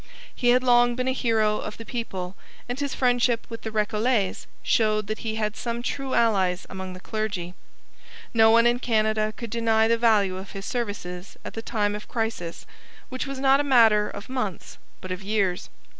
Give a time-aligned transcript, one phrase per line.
[0.33, 2.35] He had long been a hero of the people,
[2.67, 6.99] and his friendship with the Recollets shows that he had some true allies among the
[6.99, 7.53] clergy.
[8.33, 12.07] No one in Canada could deny the value of his services at the time of
[12.07, 12.65] crisis
[13.09, 15.69] which was not a matter of months but of years.